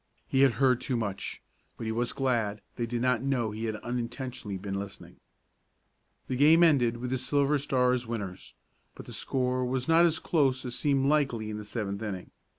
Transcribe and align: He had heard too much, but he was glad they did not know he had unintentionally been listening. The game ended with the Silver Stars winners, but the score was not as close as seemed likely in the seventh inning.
He 0.27 0.39
had 0.41 0.53
heard 0.53 0.81
too 0.81 0.97
much, 0.97 1.43
but 1.77 1.85
he 1.85 1.91
was 1.91 2.11
glad 2.11 2.61
they 2.75 2.87
did 2.87 3.03
not 3.03 3.21
know 3.21 3.51
he 3.51 3.65
had 3.65 3.75
unintentionally 3.81 4.57
been 4.57 4.73
listening. 4.79 5.17
The 6.27 6.35
game 6.35 6.63
ended 6.63 6.97
with 6.97 7.11
the 7.11 7.19
Silver 7.19 7.59
Stars 7.59 8.07
winners, 8.07 8.55
but 8.95 9.05
the 9.05 9.13
score 9.13 9.63
was 9.63 9.87
not 9.87 10.03
as 10.03 10.17
close 10.17 10.65
as 10.65 10.73
seemed 10.73 11.05
likely 11.05 11.51
in 11.51 11.57
the 11.59 11.63
seventh 11.63 12.01
inning. 12.01 12.31